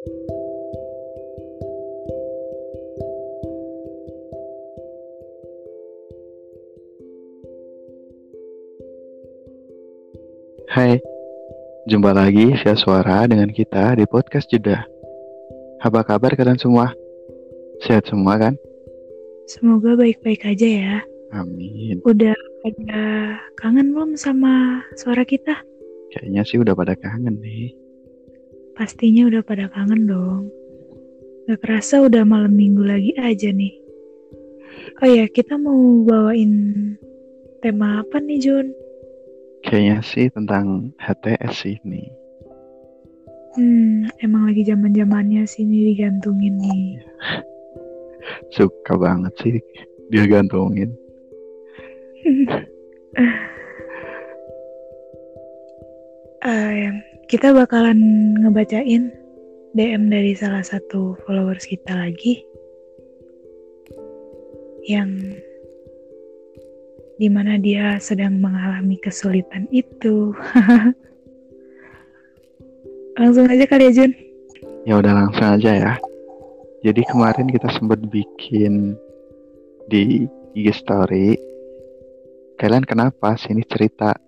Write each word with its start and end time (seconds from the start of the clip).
Hai, 0.00 0.16
jumpa 11.84 12.16
lagi 12.16 12.56
via 12.56 12.72
suara 12.80 13.28
dengan 13.28 13.52
kita 13.52 13.92
di 14.00 14.08
podcast 14.08 14.48
Jeda. 14.48 14.88
Apa 15.84 16.00
kabar 16.00 16.32
kalian 16.32 16.56
semua? 16.56 16.96
Sehat 17.84 18.08
semua 18.08 18.40
kan? 18.40 18.56
Semoga 19.52 20.00
baik-baik 20.00 20.48
aja 20.48 20.64
ya. 20.64 20.96
Amin. 21.36 22.00
Udah 22.08 22.32
pada 22.64 23.36
kangen 23.60 23.92
belum 23.92 24.16
sama 24.16 24.80
suara 24.96 25.28
kita? 25.28 25.60
Kayaknya 26.16 26.40
sih 26.48 26.56
udah 26.56 26.72
pada 26.72 26.96
kangen 26.96 27.36
nih. 27.44 27.89
Pastinya 28.78 29.28
udah 29.28 29.42
pada 29.44 29.66
kangen 29.70 30.06
dong. 30.06 30.42
Gak 31.50 31.60
kerasa 31.66 32.06
udah 32.06 32.22
malam 32.22 32.54
minggu 32.54 32.86
lagi 32.86 33.12
aja 33.18 33.50
nih. 33.50 33.74
Oh 35.02 35.08
ya, 35.08 35.26
kita 35.26 35.56
mau 35.56 36.04
bawain 36.04 36.52
tema 37.64 38.04
apa 38.04 38.20
nih 38.22 38.38
Jun? 38.40 38.66
Kayaknya 39.66 39.96
sih 40.00 40.26
tentang 40.32 40.94
HTS 40.96 41.52
sih 41.52 41.76
nih. 41.84 42.08
Hmm, 43.58 44.06
emang 44.22 44.46
lagi 44.46 44.62
zaman 44.62 44.94
zamannya 44.94 45.42
sini 45.44 45.90
digantungin 45.90 46.54
nih. 46.62 47.02
Suka 48.54 48.94
banget 48.94 49.34
sih 49.42 49.58
dia 50.10 50.24
gantungin. 50.26 50.94
uh, 56.46 56.94
kita 57.30 57.54
bakalan 57.54 57.94
ngebacain 58.42 59.06
DM 59.78 60.10
dari 60.10 60.34
salah 60.34 60.66
satu 60.66 61.14
followers 61.22 61.62
kita 61.62 61.94
lagi 61.94 62.42
yang 64.90 65.14
di 67.22 67.30
mana 67.30 67.54
dia 67.54 68.02
sedang 68.02 68.42
mengalami 68.42 68.98
kesulitan 68.98 69.70
itu. 69.70 70.34
langsung 73.20 73.46
aja 73.46 73.62
kali 73.62 73.86
ya 73.86 73.92
Jun. 73.94 74.12
Ya 74.90 74.98
udah 74.98 75.14
langsung 75.14 75.54
aja 75.54 75.70
ya. 75.70 75.94
Jadi 76.82 77.06
kemarin 77.14 77.46
kita 77.46 77.70
sempat 77.70 78.02
bikin 78.10 78.98
di 79.86 80.26
IG 80.58 80.82
story. 80.82 81.38
Kalian 82.58 82.82
kenapa 82.82 83.38
sini 83.38 83.62
cerita? 83.70 84.18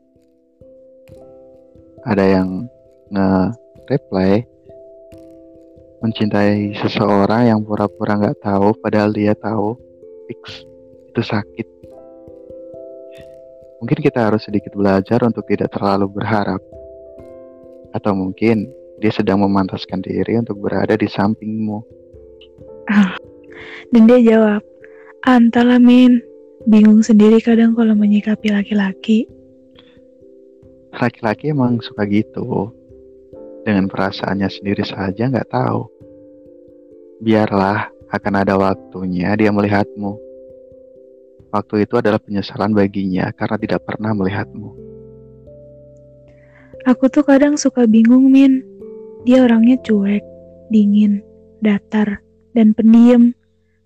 Ada 2.07 2.39
yang 2.39 2.72
nge-reply 3.13 4.43
mencintai 6.03 6.75
seseorang 6.83 7.53
yang 7.53 7.61
pura-pura 7.63 8.19
nggak 8.19 8.37
-pura 8.41 8.49
tahu 8.59 8.69
padahal 8.83 9.15
dia 9.15 9.37
tahu 9.39 9.79
fix 10.27 10.67
itu 11.13 11.23
sakit 11.23 11.67
Mungkin 13.83 13.99
kita 13.99 14.31
harus 14.31 14.47
sedikit 14.47 14.79
belajar 14.79 15.27
untuk 15.27 15.43
tidak 15.51 15.75
terlalu 15.75 16.07
berharap. 16.07 16.63
Atau 17.91 18.15
mungkin 18.15 18.71
dia 19.03 19.11
sedang 19.11 19.43
memantaskan 19.43 19.99
diri 20.07 20.39
untuk 20.39 20.63
berada 20.63 20.95
di 20.95 21.11
sampingmu. 21.11 21.83
Dan 23.91 24.07
dia 24.07 24.23
jawab, 24.23 24.63
Antara 25.27 25.83
Min, 25.83 26.23
bingung 26.63 27.03
sendiri 27.03 27.43
kadang 27.43 27.75
kalau 27.75 27.99
menyikapi 27.99 28.55
laki-laki. 28.55 29.27
Laki-laki 30.95 31.51
emang 31.51 31.83
suka 31.83 32.07
gitu. 32.07 32.71
Dengan 33.63 33.87
perasaannya 33.87 34.49
sendiri 34.51 34.83
saja 34.83 35.31
nggak 35.31 35.51
tahu. 35.51 35.87
Biarlah 37.23 37.87
akan 38.11 38.35
ada 38.35 38.59
waktunya 38.59 39.33
dia 39.39 39.55
melihatmu 39.55 40.33
Waktu 41.53 41.85
itu 41.85 42.01
adalah 42.01 42.17
penyesalan 42.17 42.73
baginya 42.73 43.29
karena 43.37 43.61
tidak 43.61 43.85
pernah 43.85 44.17
melihatmu. 44.17 44.73
Aku 46.89 47.13
tuh 47.13 47.23
kadang 47.23 47.61
suka 47.61 47.85
bingung, 47.85 48.33
Min. 48.33 48.65
Dia 49.29 49.45
orangnya 49.45 49.77
cuek, 49.85 50.25
dingin, 50.73 51.21
datar, 51.61 52.25
dan 52.57 52.73
pendiam. 52.73 53.37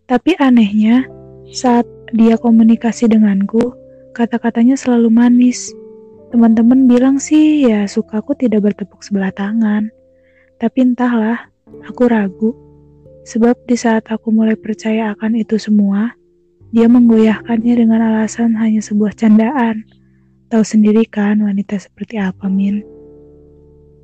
Tapi 0.06 0.38
anehnya, 0.38 1.10
saat 1.50 1.84
dia 2.14 2.38
komunikasi 2.38 3.10
denganku, 3.10 3.74
kata-katanya 4.14 4.78
selalu 4.78 5.10
manis. 5.10 5.74
Teman-teman 6.36 6.84
bilang 6.84 7.16
sih 7.16 7.64
ya 7.64 7.88
sukaku 7.88 8.36
tidak 8.36 8.68
bertepuk 8.68 9.00
sebelah 9.00 9.32
tangan. 9.32 9.88
Tapi 10.60 10.92
entahlah, 10.92 11.48
aku 11.88 12.12
ragu. 12.12 12.52
Sebab 13.24 13.64
di 13.64 13.72
saat 13.72 14.04
aku 14.12 14.36
mulai 14.36 14.52
percaya 14.52 15.16
akan 15.16 15.32
itu 15.40 15.56
semua, 15.56 16.12
dia 16.76 16.92
menggoyahkannya 16.92 17.74
dengan 17.80 18.04
alasan 18.04 18.52
hanya 18.52 18.84
sebuah 18.84 19.16
candaan. 19.16 19.80
Tahu 20.52 20.60
sendiri 20.60 21.08
kan 21.08 21.40
wanita 21.40 21.80
seperti 21.80 22.20
apa, 22.20 22.52
Min? 22.52 22.84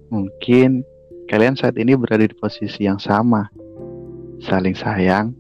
Mungkin 0.08 0.88
kalian 1.28 1.52
saat 1.52 1.76
ini 1.76 1.92
berada 2.00 2.24
di 2.24 2.32
posisi 2.32 2.88
yang 2.88 2.96
sama. 2.96 3.44
Saling 4.40 4.72
sayang, 4.72 5.36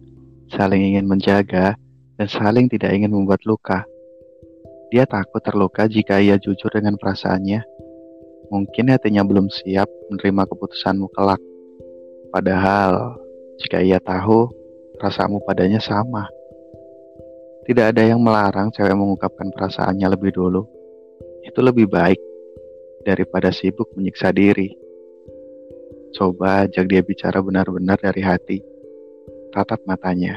saling 0.52 0.92
ingin 0.92 1.08
menjaga, 1.08 1.72
dan 2.20 2.28
saling 2.28 2.68
tidak 2.68 2.92
ingin 2.92 3.16
membuat 3.16 3.40
luka. 3.48 3.80
Dia 4.92 5.08
takut 5.08 5.40
terluka 5.40 5.88
jika 5.88 6.20
ia 6.20 6.36
jujur 6.36 6.68
dengan 6.68 7.00
perasaannya. 7.00 7.64
Mungkin 8.52 8.92
hatinya 8.92 9.24
belum 9.24 9.48
siap 9.48 9.88
menerima 10.12 10.44
keputusanmu 10.52 11.08
kelak. 11.16 11.40
Padahal, 12.28 13.16
jika 13.56 13.80
ia 13.80 13.96
tahu, 13.96 14.52
rasamu 15.00 15.40
padanya 15.48 15.80
sama. 15.80 16.28
Tidak 17.64 17.88
ada 17.88 18.04
yang 18.04 18.20
melarang 18.20 18.68
cewek 18.68 18.92
mengungkapkan 18.92 19.48
perasaannya 19.56 20.12
lebih 20.12 20.36
dulu. 20.36 20.68
Itu 21.40 21.64
lebih 21.64 21.88
baik 21.88 22.20
daripada 23.08 23.48
sibuk 23.48 23.88
menyiksa 23.96 24.28
diri. 24.28 24.76
Coba 26.12 26.68
ajak 26.68 26.84
dia 26.92 27.00
bicara 27.00 27.40
benar-benar 27.40 27.96
dari 27.96 28.20
hati. 28.20 28.60
Tatap 29.56 29.80
matanya. 29.88 30.36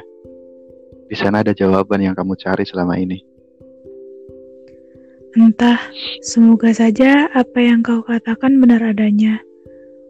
Di 1.11 1.15
sana 1.19 1.43
ada 1.43 1.51
jawaban 1.51 2.07
yang 2.07 2.15
kamu 2.15 2.39
cari 2.39 2.63
selama 2.63 2.95
ini. 2.95 3.34
Entah, 5.35 5.91
semoga 6.23 6.71
saja 6.71 7.27
apa 7.35 7.59
yang 7.59 7.83
kau 7.83 7.99
katakan 8.07 8.55
benar 8.55 8.79
adanya. 8.79 9.43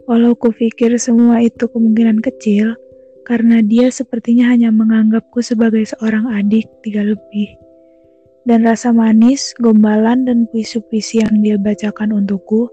Walau 0.05 0.37
kupikir 0.37 0.93
semua 1.01 1.41
itu 1.41 1.65
kemungkinan 1.65 2.21
kecil, 2.21 2.77
karena 3.25 3.65
dia 3.65 3.89
sepertinya 3.89 4.53
hanya 4.53 4.69
menganggapku 4.69 5.41
sebagai 5.41 5.81
seorang 5.81 6.29
adik 6.29 6.69
tiga 6.85 7.01
lebih. 7.01 7.57
Dan 8.45 8.69
rasa 8.69 8.93
manis, 8.93 9.57
gombalan, 9.57 10.29
dan 10.29 10.45
puisi-puisi 10.53 11.25
yang 11.25 11.41
dia 11.41 11.57
bacakan 11.57 12.13
untukku, 12.13 12.69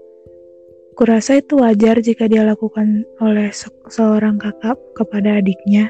kurasa 0.93 1.41
itu 1.41 1.57
wajar 1.57 1.97
jika 2.05 2.29
dia 2.29 2.45
lakukan 2.45 3.01
oleh 3.17 3.49
se 3.49 3.65
seorang 3.89 4.37
kakak 4.37 4.77
kepada 4.93 5.41
adiknya. 5.41 5.89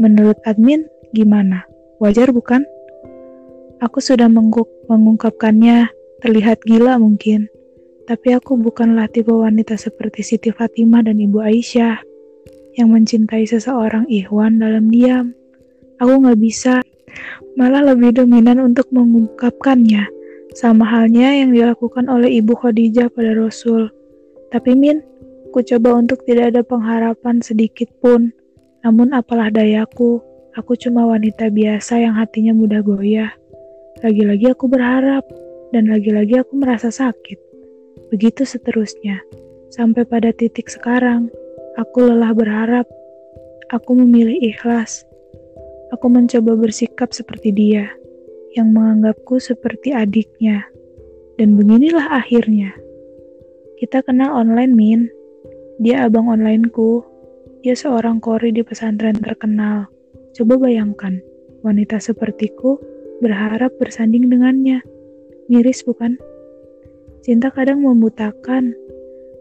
Menurut 0.00 0.40
admin, 0.48 0.88
gimana? 1.12 1.68
Wajar 2.00 2.32
bukan? 2.32 2.64
Aku 3.82 3.98
sudah 3.98 4.30
mengungkapkannya, 4.30 5.90
terlihat 6.22 6.62
gila 6.62 7.02
mungkin. 7.02 7.50
Tapi 8.06 8.30
aku 8.30 8.54
bukanlah 8.54 9.10
tipe 9.10 9.34
wanita 9.34 9.74
seperti 9.74 10.22
Siti 10.22 10.54
Fatimah 10.54 11.02
dan 11.02 11.18
Ibu 11.18 11.42
Aisyah 11.42 11.98
yang 12.78 12.94
mencintai 12.94 13.42
seseorang 13.42 14.06
Ikhwan 14.06 14.62
dalam 14.62 14.86
diam. 14.86 15.34
Aku 15.98 16.14
nggak 16.14 16.38
bisa, 16.38 16.78
malah 17.58 17.82
lebih 17.82 18.22
dominan 18.22 18.62
untuk 18.62 18.86
mengungkapkannya, 18.94 20.06
sama 20.54 20.86
halnya 20.86 21.42
yang 21.42 21.50
dilakukan 21.50 22.06
oleh 22.06 22.38
Ibu 22.38 22.54
Khadijah 22.54 23.10
pada 23.10 23.34
Rasul. 23.34 23.90
Tapi 24.54 24.78
Min, 24.78 25.02
ku 25.50 25.58
coba 25.58 25.98
untuk 25.98 26.22
tidak 26.22 26.54
ada 26.54 26.62
pengharapan 26.62 27.42
sedikit 27.42 27.90
pun. 27.98 28.30
Namun 28.86 29.10
apalah 29.10 29.50
dayaku, 29.50 30.22
aku 30.54 30.78
cuma 30.78 31.02
wanita 31.02 31.50
biasa 31.50 31.98
yang 31.98 32.14
hatinya 32.14 32.54
mudah 32.54 32.78
goyah. 32.78 33.41
Lagi-lagi 34.02 34.50
aku 34.50 34.66
berharap, 34.66 35.22
dan 35.70 35.86
lagi-lagi 35.88 36.42
aku 36.42 36.58
merasa 36.58 36.90
sakit. 36.90 37.38
Begitu 38.10 38.42
seterusnya, 38.42 39.22
sampai 39.70 40.02
pada 40.04 40.34
titik 40.34 40.68
sekarang, 40.68 41.30
Aku 41.80 42.04
lelah 42.04 42.36
berharap. 42.36 42.84
Aku 43.72 43.96
memilih 43.96 44.36
ikhlas. 44.44 45.08
Aku 45.96 46.12
mencoba 46.12 46.52
bersikap 46.52 47.16
seperti 47.16 47.48
dia, 47.48 47.88
yang 48.52 48.76
menganggapku 48.76 49.40
seperti 49.40 49.96
adiknya. 49.96 50.68
Dan 51.40 51.56
beginilah 51.56 52.12
akhirnya. 52.12 52.76
Kita 53.80 54.04
kenal 54.04 54.36
online, 54.36 54.76
Min. 54.76 55.00
Dia 55.80 56.04
abang 56.04 56.28
onlineku. 56.28 57.00
Dia 57.64 57.72
seorang 57.72 58.20
kori 58.20 58.52
di 58.52 58.60
pesantren 58.60 59.16
terkenal. 59.16 59.88
Coba 60.36 60.60
bayangkan, 60.60 61.24
wanita 61.64 62.04
sepertiku 62.04 62.76
berharap 63.22 63.70
bersanding 63.78 64.26
dengannya. 64.26 64.82
Miris 65.46 65.86
bukan? 65.86 66.18
Cinta 67.22 67.54
kadang 67.54 67.86
membutakan, 67.86 68.74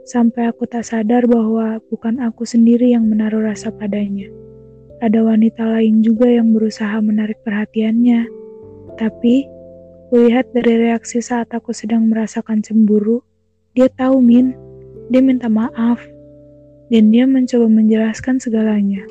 Sampai 0.01 0.49
aku 0.49 0.65
tak 0.65 0.81
sadar 0.81 1.29
bahwa 1.29 1.77
bukan 1.93 2.17
aku 2.25 2.41
sendiri 2.41 2.89
yang 2.89 3.05
menaruh 3.05 3.45
rasa 3.45 3.69
padanya. 3.69 4.25
Ada 4.97 5.21
wanita 5.21 5.61
lain 5.61 6.01
juga 6.01 6.25
yang 6.25 6.53
berusaha 6.57 6.97
menarik 7.05 7.37
perhatiannya. 7.45 8.25
Tapi, 8.97 9.45
kulihat 10.09 10.49
dari 10.57 10.89
reaksi 10.89 11.21
saat 11.21 11.53
aku 11.53 11.73
sedang 11.73 12.09
merasakan 12.09 12.65
cemburu, 12.65 13.21
dia 13.77 13.89
tahu 13.93 14.21
Min, 14.25 14.57
dia 15.13 15.21
minta 15.21 15.45
maaf. 15.49 16.01
Dan 16.91 17.13
dia 17.13 17.23
mencoba 17.23 17.71
menjelaskan 17.71 18.41
segalanya. 18.41 19.05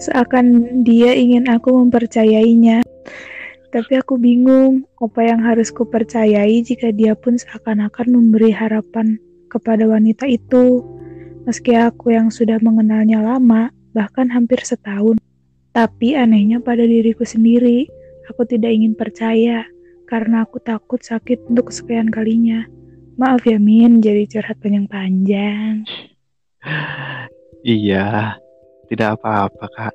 Seakan 0.00 0.80
dia 0.86 1.12
ingin 1.12 1.50
aku 1.50 1.76
mempercayainya. 1.76 2.86
Tapi 3.68 4.00
aku 4.00 4.16
bingung 4.16 4.88
apa 4.96 5.20
yang 5.28 5.44
harus 5.44 5.68
kupercayai 5.68 6.64
jika 6.64 6.88
dia 6.88 7.12
pun 7.12 7.36
seakan-akan 7.36 8.16
memberi 8.16 8.48
harapan 8.48 9.20
kepada 9.52 9.84
wanita 9.84 10.24
itu. 10.24 10.80
Meski 11.44 11.76
aku 11.76 12.16
yang 12.16 12.32
sudah 12.32 12.56
mengenalnya 12.64 13.20
lama, 13.20 13.68
bahkan 13.92 14.28
hampir 14.32 14.64
setahun. 14.64 15.20
Tapi 15.76 16.16
anehnya 16.16 16.64
pada 16.64 16.80
diriku 16.80 17.28
sendiri, 17.28 17.84
aku 18.28 18.48
tidak 18.48 18.72
ingin 18.72 18.96
percaya 18.96 19.68
karena 20.08 20.48
aku 20.48 20.56
takut 20.64 21.04
sakit 21.04 21.52
untuk 21.52 21.68
kesekian 21.68 22.08
kalinya. 22.08 22.64
Maaf 23.20 23.44
ya 23.44 23.60
Min, 23.60 24.00
jadi 24.00 24.24
curhat 24.24 24.56
panjang-panjang. 24.64 25.84
Iya, 27.66 28.38
tidak 28.88 29.20
apa-apa 29.20 29.66
kak. 29.76 29.94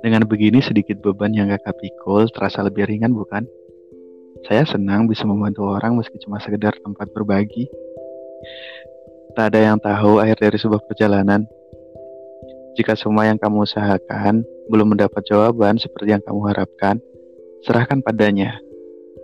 Dengan 0.00 0.24
begini 0.26 0.64
sedikit 0.64 0.98
beban 1.04 1.30
yang 1.36 1.52
kakak 1.52 1.76
pikul 1.78 2.26
terasa 2.32 2.64
lebih 2.64 2.88
ringan 2.88 3.12
bukan? 3.12 3.44
Saya 4.48 4.66
senang 4.66 5.06
bisa 5.06 5.22
membantu 5.28 5.68
orang 5.70 5.94
meski 5.94 6.18
cuma 6.24 6.42
sekedar 6.42 6.74
tempat 6.82 7.06
berbagi. 7.14 7.70
Tak 9.38 9.54
ada 9.54 9.60
yang 9.72 9.78
tahu 9.78 10.18
akhir 10.18 10.42
dari 10.42 10.58
sebuah 10.58 10.82
perjalanan. 10.88 11.46
Jika 12.74 12.98
semua 12.98 13.30
yang 13.30 13.38
kamu 13.38 13.62
usahakan 13.62 14.42
belum 14.66 14.96
mendapat 14.96 15.22
jawaban 15.28 15.78
seperti 15.78 16.10
yang 16.16 16.24
kamu 16.24 16.50
harapkan, 16.50 16.98
serahkan 17.62 18.02
padanya. 18.02 18.58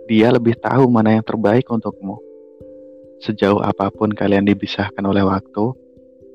Dia 0.07 0.31
lebih 0.31 0.55
tahu 0.63 0.87
mana 0.87 1.19
yang 1.19 1.25
terbaik 1.27 1.67
untukmu. 1.67 2.17
Sejauh 3.21 3.61
apa 3.61 3.93
pun 3.93 4.09
kalian 4.09 4.49
dipisahkan 4.49 5.03
oleh 5.05 5.21
waktu, 5.21 5.65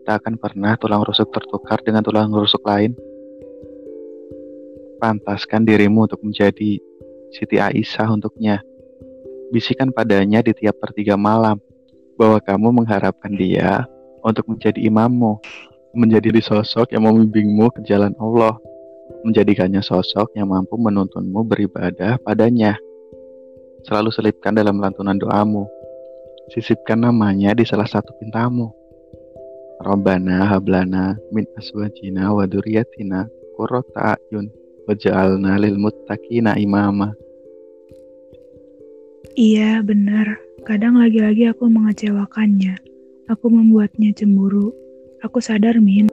tak 0.06 0.23
akan 0.23 0.38
pernah 0.38 0.79
tulang 0.79 1.03
rusuk 1.03 1.35
tertukar 1.35 1.83
dengan 1.83 2.06
tulang 2.06 2.31
rusuk 2.31 2.62
lain 2.62 2.94
pantaskan 4.99 5.69
dirimu 5.69 6.09
untuk 6.09 6.21
menjadi 6.25 6.81
Siti 7.35 7.61
Aisyah 7.61 8.09
untuknya. 8.13 8.63
Bisikan 9.53 9.95
padanya 9.95 10.43
di 10.43 10.57
tiap 10.57 10.81
pertiga 10.83 11.15
malam 11.15 11.61
bahwa 12.17 12.41
kamu 12.43 12.83
mengharapkan 12.83 13.33
dia 13.37 13.85
untuk 14.25 14.49
menjadi 14.51 14.81
imammu, 14.89 15.39
menjadi 15.95 16.33
sosok 16.43 16.91
yang 16.97 17.07
membimbingmu 17.07 17.71
ke 17.77 17.81
jalan 17.87 18.17
Allah, 18.19 18.59
menjadikannya 19.23 19.85
sosok 19.85 20.35
yang 20.35 20.51
mampu 20.51 20.75
menuntunmu 20.81 21.47
beribadah 21.47 22.19
padanya. 22.25 22.75
Selalu 23.87 24.11
selipkan 24.11 24.57
dalam 24.57 24.83
lantunan 24.83 25.15
doamu. 25.15 25.71
Sisipkan 26.51 27.07
namanya 27.07 27.55
di 27.55 27.63
salah 27.63 27.87
satu 27.87 28.11
pintamu. 28.19 28.71
Robbana 29.83 30.49
hablana 30.49 31.15
min 31.31 31.45
aswajina 31.55 32.33
wa 32.33 32.49
duriyatina 32.49 33.29
qurrata 33.55 34.17
ayun 34.17 34.49
waj'alna 34.87 35.59
lil 35.61 35.77
muttaqina 35.79 36.55
imama. 36.59 37.12
Iya, 39.37 39.85
benar. 39.85 40.41
Kadang 40.65 40.97
lagi-lagi 40.97 41.53
aku 41.53 41.69
mengecewakannya. 41.69 42.81
Aku 43.29 43.53
membuatnya 43.53 44.15
cemburu. 44.17 44.73
Aku 45.21 45.44
sadar, 45.44 45.77
Min. 45.77 46.09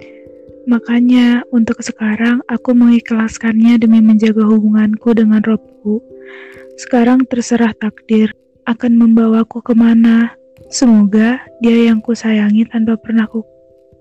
Makanya, 0.67 1.47
untuk 1.55 1.79
sekarang 1.79 2.43
aku 2.51 2.75
mengikhlaskannya 2.75 3.79
demi 3.79 4.03
menjaga 4.03 4.43
hubunganku 4.43 5.15
dengan 5.15 5.39
Robku. 5.39 6.03
Sekarang 6.75 7.23
terserah 7.29 7.71
takdir 7.77 8.33
akan 8.67 8.99
membawaku 8.99 9.63
ke 9.63 9.71
mana. 9.71 10.35
Semoga 10.67 11.39
dia 11.61 11.91
yang 11.93 12.01
kusayangi 12.01 12.65
tanpa 12.67 12.97
pernah 12.97 13.29
ku 13.29 13.45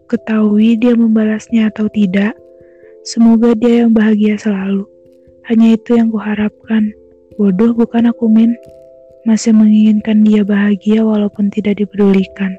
ketahui 0.08 0.80
dia 0.80 0.98
membalasnya 0.98 1.70
atau 1.70 1.86
tidak. 1.92 2.32
Semoga 3.02 3.50
dia 3.58 3.82
yang 3.82 3.90
bahagia 3.90 4.38
selalu. 4.38 4.86
Hanya 5.50 5.74
itu 5.74 5.98
yang 5.98 6.14
kuharapkan. 6.14 6.94
Bodoh 7.34 7.74
bukan 7.74 8.06
aku, 8.06 8.30
Min. 8.30 8.54
Masih 9.26 9.50
menginginkan 9.50 10.22
dia 10.22 10.46
bahagia 10.46 11.02
walaupun 11.02 11.50
tidak 11.50 11.82
dipedulikan. 11.82 12.54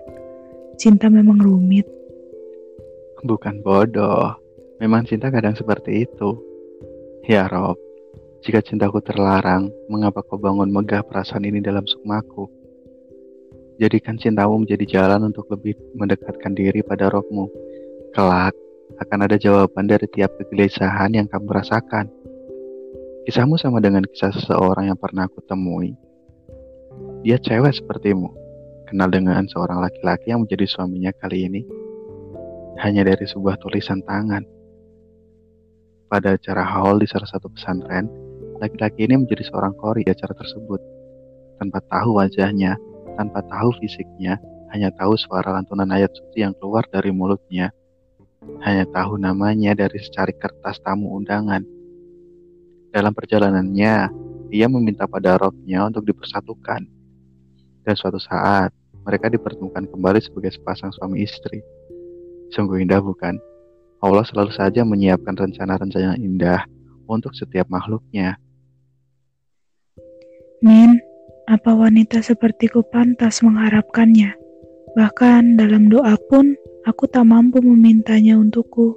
Cinta 0.75 1.07
memang 1.07 1.40
rumit. 1.40 1.88
Bukan 3.24 3.63
bodoh. 3.63 4.36
Memang 4.84 5.07
cinta 5.07 5.31
kadang 5.31 5.56
seperti 5.56 6.04
itu. 6.04 6.36
Ya 7.24 7.48
Rob, 7.48 7.80
jika 8.44 8.60
cintaku 8.60 9.00
terlarang, 9.00 9.72
mengapa 9.88 10.19
kau 10.28 10.36
bangun 10.36 10.68
megah 10.68 11.07
perasaan 11.07 11.48
ini 11.48 11.63
dalam 11.63 11.88
sukmaku? 11.88 12.51
Jadikan 13.80 14.19
cintamu 14.19 14.60
menjadi 14.60 14.84
jalan 14.84 15.31
untuk 15.31 15.48
lebih 15.48 15.80
mendekatkan 15.96 16.51
diri 16.51 16.84
pada 16.84 17.07
rohmu. 17.07 17.48
Kelak, 18.12 18.51
akan 19.01 19.25
ada 19.25 19.40
jawaban 19.40 19.90
dari 19.90 20.06
tiap 20.12 20.30
kegelisahan 20.38 21.13
yang 21.18 21.25
kamu 21.25 21.50
rasakan. 21.50 22.12
Kisahmu 23.24 23.56
sama 23.56 23.80
dengan 23.80 24.04
kisah 24.04 24.36
seseorang 24.36 24.92
yang 24.92 25.00
pernah 25.00 25.25
aku 25.25 25.40
temui. 25.48 25.95
Dia 27.24 27.40
cewek 27.40 27.74
sepertimu, 27.74 28.30
kenal 28.92 29.10
dengan 29.10 29.48
seorang 29.48 29.80
laki-laki 29.80 30.30
yang 30.30 30.44
menjadi 30.44 30.68
suaminya 30.68 31.16
kali 31.16 31.48
ini 31.48 31.62
hanya 32.84 33.07
dari 33.07 33.24
sebuah 33.24 33.57
tulisan 33.63 34.04
tangan. 34.04 34.44
Pada 36.12 36.38
acara 36.38 36.62
haul 36.62 37.01
di 37.01 37.07
salah 37.10 37.25
satu 37.25 37.50
pesantren, 37.50 38.06
laki-laki 38.62 39.07
ini 39.07 39.24
menjadi 39.25 39.50
seorang 39.50 39.74
kori 39.80 40.06
di 40.06 40.12
acara 40.13 40.36
tersebut. 40.38 40.81
Tanpa 41.57 41.80
tahu 41.89 42.22
wajahnya, 42.22 42.78
tanpa 43.18 43.42
tahu 43.50 43.74
fisiknya, 43.81 44.38
hanya 44.75 44.89
tahu 44.94 45.18
suara 45.18 45.54
lantunan 45.54 45.89
ayat 45.89 46.12
suci 46.13 46.44
yang 46.44 46.54
keluar 46.57 46.86
dari 46.89 47.10
mulutnya 47.13 47.72
hanya 48.63 48.88
tahu 48.90 49.19
namanya 49.19 49.75
dari 49.75 50.00
secari 50.00 50.31
kertas 50.36 50.80
tamu 50.84 51.12
undangan. 51.16 51.63
Dalam 52.94 53.12
perjalanannya, 53.12 53.95
ia 54.54 54.68
meminta 54.69 55.10
pada 55.10 55.36
roknya 55.36 55.84
untuk 55.90 56.06
dipersatukan. 56.06 56.86
Dan 57.84 57.94
suatu 57.98 58.22
saat, 58.22 58.72
mereka 59.04 59.28
dipertemukan 59.28 59.84
kembali 59.90 60.19
sebagai 60.24 60.56
sepasang 60.56 60.94
suami 60.95 61.25
istri. 61.25 61.60
Sungguh 62.56 62.80
indah 62.80 63.01
bukan? 63.01 63.36
Allah 64.04 64.24
selalu 64.28 64.51
saja 64.51 64.84
menyiapkan 64.84 65.36
rencana-rencana 65.36 66.20
indah 66.20 66.67
untuk 67.08 67.34
setiap 67.36 67.67
makhluknya. 67.72 68.36
Min, 70.63 71.00
apa 71.50 71.75
wanita 71.75 72.24
sepertiku 72.24 72.84
pantas 72.88 73.44
mengharapkannya? 73.44 74.42
Bahkan 74.93 75.57
dalam 75.57 75.89
doa 75.89 76.13
pun 76.29 76.53
Aku 76.83 77.07
tak 77.07 77.23
mampu 77.31 77.63
memintanya 77.63 78.35
untukku. 78.35 78.91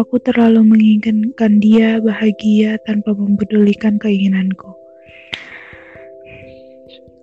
Aku 0.00 0.16
terlalu 0.24 0.64
menginginkan 0.64 1.60
dia 1.60 2.00
bahagia 2.00 2.80
tanpa 2.88 3.12
mempedulikan 3.12 4.00
keinginanku. 4.00 4.72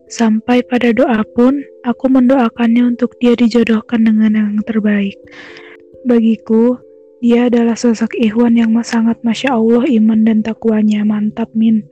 Sampai 0.05 0.61
pada 0.69 0.93
doa 0.93 1.25
pun, 1.33 1.65
aku 1.81 2.05
mendoakannya 2.13 2.93
untuk 2.93 3.17
dia 3.17 3.33
dijodohkan 3.33 4.05
dengan 4.05 4.37
yang 4.37 4.61
terbaik. 4.69 5.17
Bagiku, 6.05 6.77
dia 7.25 7.49
adalah 7.49 7.73
sosok 7.73 8.13
Ikhwan 8.21 8.53
yang 8.53 8.77
sangat 8.85 9.17
Masya 9.25 9.57
Allah 9.57 9.81
iman 9.81 10.29
dan 10.29 10.45
takwanya 10.45 11.01
mantap 11.01 11.49
min. 11.57 11.89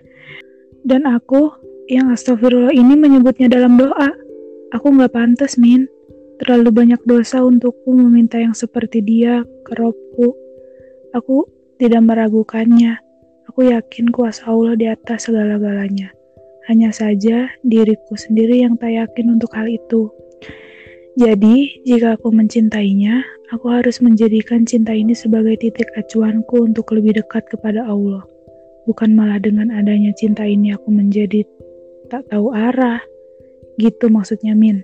Dan 0.86 1.10
aku 1.10 1.50
yang 1.90 2.14
astagfirullah 2.14 2.70
ini 2.70 2.94
menyebutnya 2.94 3.50
dalam 3.50 3.82
doa. 3.82 4.14
Aku 4.78 4.94
nggak 4.94 5.18
pantas 5.18 5.58
min. 5.58 5.90
Terlalu 6.36 6.70
banyak 6.72 7.02
dosa 7.08 7.40
untukku 7.48 7.96
meminta 7.96 8.36
yang 8.36 8.52
seperti 8.52 9.00
dia 9.00 9.48
ke 9.64 9.72
Robku. 9.80 10.36
Aku 11.16 11.48
tidak 11.80 12.04
meragukannya. 12.04 13.00
Aku 13.48 13.72
yakin 13.72 14.12
kuasa 14.12 14.52
Allah 14.52 14.76
di 14.76 14.92
atas 14.92 15.32
segala-galanya. 15.32 16.12
Hanya 16.68 16.92
saja 16.92 17.48
diriku 17.64 18.20
sendiri 18.20 18.68
yang 18.68 18.76
tak 18.76 18.92
yakin 18.92 19.40
untuk 19.40 19.54
hal 19.56 19.70
itu. 19.70 20.12
Jadi, 21.16 21.88
jika 21.88 22.20
aku 22.20 22.36
mencintainya, 22.36 23.24
aku 23.56 23.72
harus 23.72 24.04
menjadikan 24.04 24.68
cinta 24.68 24.92
ini 24.92 25.16
sebagai 25.16 25.56
titik 25.56 25.88
acuanku 25.96 26.68
untuk 26.68 26.92
lebih 26.92 27.16
dekat 27.24 27.48
kepada 27.48 27.88
Allah. 27.88 28.28
Bukan 28.84 29.16
malah 29.16 29.40
dengan 29.40 29.72
adanya 29.72 30.12
cinta 30.20 30.44
ini 30.44 30.76
aku 30.76 30.92
menjadi 30.92 31.48
tak 32.12 32.28
tahu 32.28 32.52
arah. 32.52 33.00
Gitu 33.80 34.12
maksudnya 34.12 34.52
Min. 34.52 34.84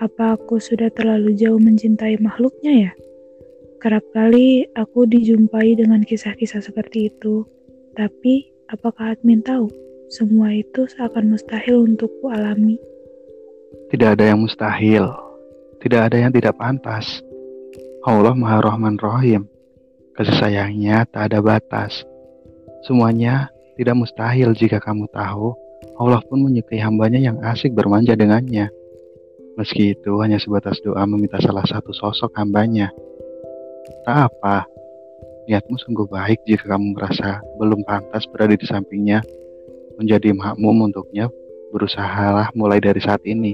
Apa 0.00 0.40
aku 0.40 0.56
sudah 0.56 0.88
terlalu 0.88 1.36
jauh 1.36 1.60
mencintai 1.60 2.16
makhluknya 2.24 2.88
ya? 2.88 2.92
Kerap 3.84 4.00
kali 4.16 4.64
aku 4.72 5.04
dijumpai 5.04 5.76
dengan 5.76 6.00
kisah-kisah 6.00 6.64
seperti 6.64 7.12
itu. 7.12 7.44
Tapi, 7.92 8.48
apakah 8.72 9.12
admin 9.12 9.44
tahu? 9.44 9.68
Semua 10.08 10.56
itu 10.56 10.88
seakan 10.88 11.36
mustahil 11.36 11.84
untukku 11.84 12.32
alami. 12.32 12.80
Tidak 13.92 14.16
ada 14.16 14.32
yang 14.32 14.40
mustahil. 14.40 15.04
Tidak 15.84 16.00
ada 16.00 16.16
yang 16.16 16.32
tidak 16.32 16.56
pantas. 16.56 17.20
Allah 18.08 18.32
Maha 18.32 18.64
Rahman 18.64 18.96
Rahim. 18.96 19.44
Kasih 20.16 20.40
sayangnya 20.40 21.04
tak 21.12 21.28
ada 21.28 21.44
batas. 21.44 22.08
Semuanya 22.88 23.52
tidak 23.76 24.00
mustahil 24.00 24.56
jika 24.56 24.80
kamu 24.80 25.04
tahu 25.12 25.52
Allah 26.00 26.24
pun 26.24 26.40
menyukai 26.40 26.80
hambanya 26.80 27.20
yang 27.20 27.36
asik 27.44 27.76
bermanja 27.76 28.16
dengannya. 28.16 28.72
Meski 29.60 29.92
itu 29.92 30.16
hanya 30.24 30.40
sebatas 30.40 30.80
doa 30.80 31.04
meminta 31.04 31.36
salah 31.36 31.60
satu 31.68 31.92
sosok 31.92 32.32
hambanya. 32.40 32.88
Tak 34.08 34.32
apa, 34.32 34.64
niatmu 35.44 35.76
sungguh 35.76 36.08
baik 36.08 36.40
jika 36.48 36.64
kamu 36.64 36.96
merasa 36.96 37.44
belum 37.60 37.84
pantas 37.84 38.24
berada 38.32 38.56
di 38.56 38.64
sampingnya. 38.64 39.20
Menjadi 40.00 40.32
makmum 40.32 40.88
untuknya, 40.88 41.28
berusahalah 41.76 42.48
mulai 42.56 42.80
dari 42.80 43.04
saat 43.04 43.20
ini. 43.28 43.52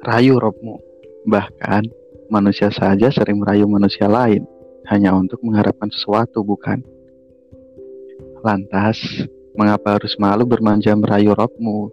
Rayu 0.00 0.40
robmu, 0.40 0.80
bahkan 1.28 1.84
manusia 2.32 2.72
saja 2.72 3.12
sering 3.12 3.36
merayu 3.36 3.68
manusia 3.68 4.08
lain, 4.08 4.48
hanya 4.88 5.12
untuk 5.12 5.44
mengharapkan 5.44 5.92
sesuatu 5.92 6.40
bukan? 6.40 6.80
Lantas, 8.40 8.96
mengapa 9.52 10.00
harus 10.00 10.16
malu 10.16 10.48
bermanja 10.48 10.96
merayu 10.96 11.36
robmu 11.36 11.92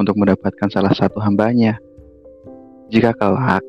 untuk 0.00 0.16
mendapatkan 0.16 0.72
salah 0.72 0.96
satu 0.96 1.20
hambanya? 1.20 1.76
Jika 2.92 3.16
kelak 3.16 3.64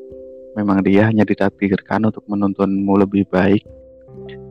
memang 0.56 0.84
dia 0.84 1.08
hanya 1.08 1.24
ditakdirkan 1.24 2.08
untuk 2.08 2.24
menuntunmu 2.28 2.92
lebih 3.00 3.28
baik 3.28 3.64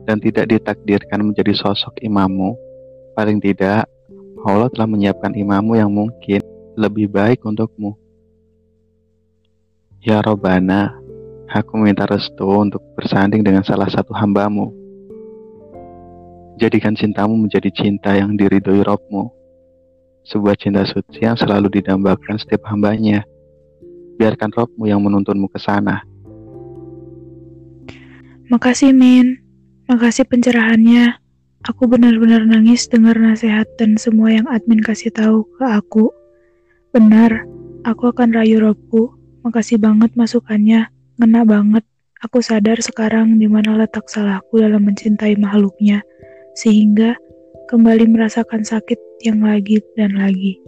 dan 0.06 0.22
tidak 0.22 0.50
ditakdirkan 0.50 1.22
menjadi 1.22 1.54
sosok 1.54 1.98
imammu, 2.02 2.54
paling 3.14 3.42
tidak 3.42 3.86
Allah 4.46 4.70
telah 4.70 4.86
menyiapkan 4.86 5.34
imammu 5.34 5.74
yang 5.74 5.90
mungkin 5.90 6.38
lebih 6.78 7.10
baik 7.10 7.42
untukmu. 7.42 7.98
Ya 10.06 10.22
Robbana, 10.22 10.94
aku 11.50 11.82
minta 11.82 12.06
restu 12.06 12.46
untuk 12.46 12.78
bersanding 12.94 13.42
dengan 13.42 13.66
salah 13.66 13.90
satu 13.90 14.14
hambamu. 14.14 14.70
Jadikan 16.62 16.94
cintamu 16.94 17.34
menjadi 17.34 17.68
cinta 17.74 18.14
yang 18.14 18.38
diridhoi 18.38 18.86
Robmu. 18.86 19.28
Sebuah 20.30 20.54
cinta 20.58 20.86
suci 20.86 21.26
yang 21.26 21.34
selalu 21.34 21.68
didambakan 21.82 22.38
setiap 22.38 22.70
hambanya. 22.70 23.26
Biarkan 24.16 24.52
Robmu 24.52 24.88
yang 24.88 25.04
menuntunmu 25.04 25.48
ke 25.52 25.60
sana. 25.60 26.00
Makasih 28.46 28.94
Min, 28.94 29.42
makasih 29.90 30.22
pencerahannya. 30.24 31.18
Aku 31.66 31.90
benar-benar 31.90 32.46
nangis 32.46 32.86
dengar 32.86 33.18
nasihat 33.18 33.66
dan 33.74 33.98
semua 33.98 34.30
yang 34.30 34.46
admin 34.46 34.78
kasih 34.78 35.10
tahu 35.10 35.42
ke 35.58 35.66
aku. 35.66 36.14
Benar, 36.94 37.42
aku 37.82 38.14
akan 38.14 38.30
rayu 38.30 38.62
Robku. 38.62 39.10
Makasih 39.42 39.82
banget 39.82 40.14
masukannya, 40.14 40.86
ngena 41.18 41.42
banget. 41.42 41.82
Aku 42.22 42.38
sadar 42.38 42.78
sekarang 42.78 43.36
di 43.42 43.50
mana 43.50 43.74
letak 43.74 44.06
salahku 44.06 44.62
dalam 44.62 44.86
mencintai 44.86 45.34
makhluknya, 45.42 46.06
sehingga 46.54 47.18
kembali 47.66 48.14
merasakan 48.14 48.62
sakit 48.62 48.98
yang 49.26 49.42
lagi 49.42 49.82
dan 49.98 50.14
lagi. 50.14 50.62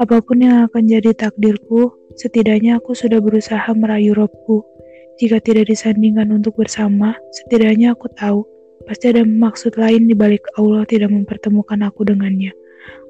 Apa 0.00 0.24
pun 0.24 0.40
yang 0.40 0.64
akan 0.72 0.88
jadi 0.88 1.12
takdirku, 1.12 1.92
setidaknya 2.20 2.76
aku 2.76 2.92
sudah 2.92 3.18
berusaha 3.24 3.66
merayu 3.72 4.12
Robku. 4.12 4.60
Jika 5.16 5.40
tidak 5.40 5.72
disandingkan 5.72 6.28
untuk 6.28 6.60
bersama, 6.60 7.16
setidaknya 7.32 7.96
aku 7.96 8.08
tahu 8.12 8.44
Pasti 8.88 9.12
ada 9.12 9.22
maksud 9.28 9.76
lain 9.76 10.08
di 10.08 10.16
balik 10.16 10.40
Allah 10.56 10.88
tidak 10.88 11.12
mempertemukan 11.12 11.84
aku 11.84 12.08
dengannya. 12.08 12.52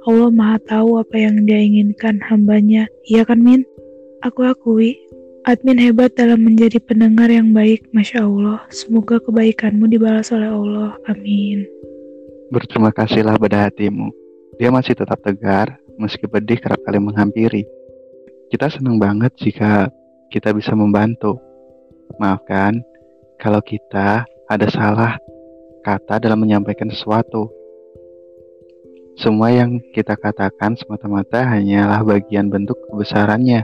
Allah 0.09 0.33
maha 0.33 0.59
tahu 0.67 0.99
apa 0.99 1.15
yang 1.15 1.47
dia 1.47 1.61
inginkan 1.63 2.19
hambanya. 2.27 2.91
Iya 3.07 3.23
kan 3.23 3.39
Min? 3.39 3.63
Aku 4.27 4.43
akui, 4.43 4.99
admin 5.47 5.79
hebat 5.79 6.13
dalam 6.19 6.43
menjadi 6.43 6.83
pendengar 6.83 7.31
yang 7.31 7.55
baik. 7.55 7.87
Masya 7.95 8.27
Allah, 8.27 8.67
semoga 8.75 9.23
kebaikanmu 9.23 9.87
dibalas 9.87 10.35
oleh 10.35 10.51
Allah. 10.51 10.99
Amin. 11.07 11.69
Berterima 12.51 12.91
kasihlah 12.91 13.39
pada 13.39 13.71
hatimu. 13.71 14.11
Dia 14.59 14.75
masih 14.75 14.99
tetap 14.99 15.23
tegar, 15.23 15.79
meski 15.97 16.27
pedih 16.27 16.59
kerap 16.59 16.83
kali 16.83 16.99
menghampiri. 16.99 17.63
Kita 18.51 18.67
senang 18.67 18.99
banget 18.99 19.31
jika 19.39 19.87
kita 20.27 20.51
bisa 20.51 20.75
membantu. 20.75 21.39
Maafkan 22.19 22.83
kalau 23.39 23.63
kita 23.63 24.27
ada 24.51 24.67
salah 24.67 25.15
kata 25.87 26.19
dalam 26.19 26.43
menyampaikan 26.43 26.91
sesuatu. 26.91 27.47
Semua 29.15 29.55
yang 29.55 29.79
kita 29.95 30.19
katakan 30.19 30.75
semata-mata 30.75 31.47
hanyalah 31.47 32.03
bagian 32.03 32.51
bentuk 32.51 32.75
kebesarannya. 32.91 33.63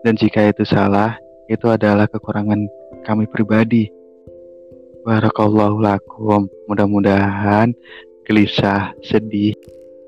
Dan 0.00 0.16
jika 0.16 0.56
itu 0.56 0.64
salah, 0.64 1.20
itu 1.52 1.68
adalah 1.68 2.08
kekurangan 2.08 2.64
kami 3.04 3.28
pribadi. 3.28 3.92
Barakallahu 5.04 5.84
lakum. 5.84 6.48
Mudah-mudahan 6.64 7.76
gelisah, 8.24 8.96
sedih, 9.04 9.52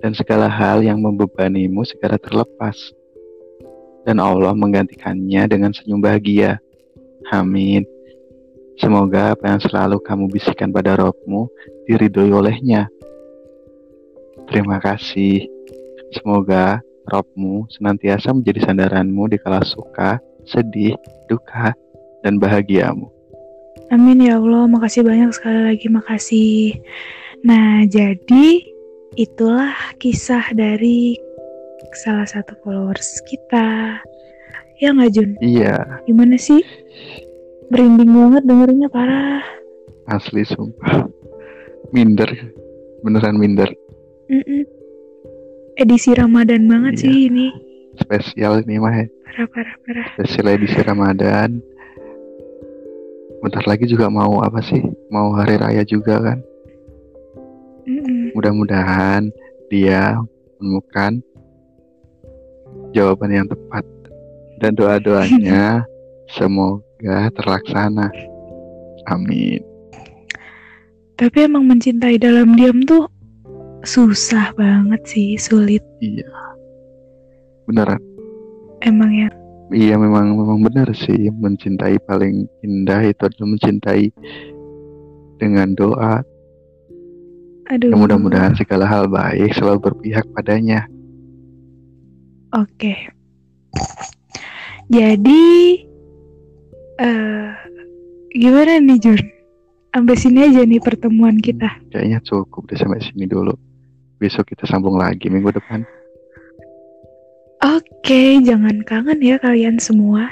dan 0.01 0.17
segala 0.17 0.49
hal 0.49 0.81
yang 0.81 1.05
membebanimu 1.05 1.85
segera 1.85 2.17
terlepas. 2.17 2.97
Dan 4.05 4.17
Allah 4.19 4.57
menggantikannya 4.57 5.45
dengan 5.51 5.71
senyum 5.77 6.01
bahagia. 6.01 6.57
Amin. 7.31 7.85
Semoga 8.81 9.37
apa 9.37 9.45
yang 9.45 9.61
selalu 9.61 10.01
kamu 10.01 10.33
bisikan 10.33 10.73
pada 10.73 10.97
rohmu 10.97 11.53
diridhoi 11.85 12.33
olehnya. 12.33 12.89
Terima 14.49 14.81
kasih. 14.81 15.45
Semoga 16.17 16.81
rohmu 17.07 17.69
senantiasa 17.69 18.33
menjadi 18.33 18.67
sandaranmu 18.67 19.31
di 19.31 19.37
kala 19.37 19.61
suka, 19.63 20.17
sedih, 20.49 20.97
duka, 21.29 21.77
dan 22.25 22.41
bahagiamu. 22.41 23.07
Amin 23.91 24.23
ya 24.23 24.39
Allah, 24.39 24.71
makasih 24.71 25.03
banyak 25.03 25.31
sekali 25.35 25.61
lagi, 25.67 25.87
makasih. 25.91 26.79
Nah, 27.43 27.85
jadi 27.85 28.65
itulah 29.19 29.75
kisah 29.99 30.55
dari 30.55 31.19
salah 31.97 32.29
satu 32.29 32.57
followers 32.63 33.21
kita. 33.29 33.99
Ya 34.81 34.97
nggak 34.97 35.11
Jun? 35.13 35.31
Iya. 35.45 36.05
Gimana 36.09 36.41
sih? 36.41 36.61
merinding 37.71 38.11
banget 38.11 38.43
dengernya 38.51 38.89
parah 38.91 39.47
asli 40.11 40.43
sumpah 40.43 41.07
minder 41.95 42.27
beneran 43.07 43.39
minder 43.39 43.71
mm 44.27 44.43
-mm. 44.43 44.63
edisi 45.79 46.11
Ramadan 46.11 46.67
banget 46.67 46.99
iya. 46.99 47.03
sih 47.07 47.17
ini 47.31 47.47
spesial 47.95 48.67
ini 48.67 48.83
mah 48.83 48.95
ya 48.99 49.07
parah 49.23 49.47
parah 49.55 49.75
parah 49.87 50.09
spesial 50.19 50.51
edisi 50.51 50.83
Ramadan 50.83 51.63
bentar 53.41 53.65
lagi 53.71 53.87
juga 53.87 54.11
mau 54.11 54.43
apa 54.43 54.59
sih 54.67 54.83
mau 55.15 55.31
hari 55.39 55.55
raya 55.55 55.87
juga 55.87 56.19
kan 56.19 56.39
mm 57.87 57.99
-mm. 58.03 58.23
mudah-mudahan 58.35 59.31
dia 59.71 60.19
menemukan 60.59 61.23
jawaban 62.93 63.31
yang 63.31 63.47
tepat 63.49 63.85
dan 64.61 64.77
doa-doanya 64.77 65.83
semoga 66.37 67.33
terlaksana. 67.35 68.11
Amin. 69.09 69.63
Tapi 71.17 71.45
emang 71.45 71.69
mencintai 71.69 72.17
dalam 72.17 72.57
diam 72.57 72.81
tuh 72.85 73.05
susah 73.85 74.53
banget 74.57 75.01
sih, 75.05 75.37
sulit. 75.37 75.85
Iya. 76.01 76.29
Beneran. 77.69 78.01
Emang 78.81 79.13
ya. 79.13 79.29
Iya 79.71 79.95
memang 80.03 80.35
memang 80.35 80.67
benar 80.67 80.91
sih 80.91 81.31
mencintai 81.31 82.03
paling 82.03 82.51
indah 82.67 83.07
itu 83.07 83.23
adalah 83.23 83.55
mencintai 83.55 84.11
dengan 85.39 85.77
doa. 85.79 86.27
Aduh. 87.71 87.95
mudah-mudahan 87.95 88.59
segala 88.59 88.83
hal 88.83 89.07
baik 89.07 89.55
selalu 89.55 89.79
berpihak 89.79 90.27
padanya. 90.35 90.91
Oke. 92.55 92.95
Jadi 94.91 95.43
uh, 96.99 97.51
gimana 98.35 98.83
nih 98.83 98.99
Jun? 98.99 99.23
Sampai 99.91 100.15
sini 100.15 100.47
aja 100.47 100.63
nih 100.63 100.79
pertemuan 100.79 101.39
kita. 101.39 101.67
Kayaknya 101.91 102.19
cukup 102.23 102.71
deh 102.71 102.79
sampai 102.79 103.03
sini 103.03 103.27
dulu. 103.27 103.55
Besok 104.23 104.55
kita 104.55 104.67
sambung 104.67 104.99
lagi 104.99 105.27
minggu 105.27 105.51
depan. 105.51 105.83
Oke, 107.61 108.39
jangan 108.41 108.83
kangen 108.87 109.21
ya 109.21 109.37
kalian 109.37 109.83
semua. 109.83 110.31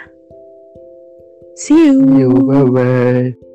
See 1.58 1.90
you. 1.90 2.06
Yo, 2.16 2.30
bye 2.46 2.64
bye. 2.70 3.47